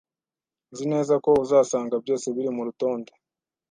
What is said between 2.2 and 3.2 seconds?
biri murutonde